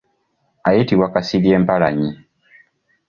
Ayitibwa 0.67 1.11
Kasirye 1.13 1.55
Mpalanyi. 1.63 2.09